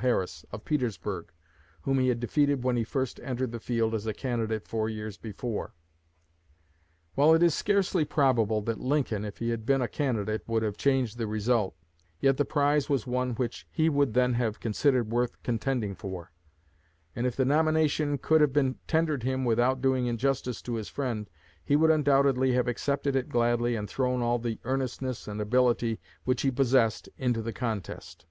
[0.00, 1.30] Harris, of Petersburg,
[1.82, 5.18] whom he had defeated when he first entered the field as a candidate four years
[5.18, 5.74] before.
[7.16, 10.78] While it is scarcely probable that Lincoln, if he had been a candidate, could have
[10.78, 11.76] changed the result,
[12.18, 16.32] yet the prize was one which he would then have considered worth contending for;
[17.14, 21.28] and if the nomination could have been tendered him without doing injustice to his friend,
[21.62, 26.40] he would undoubtedly have accepted it gladly and thrown all the earnestness and ability which
[26.40, 28.24] he possessed into the contest.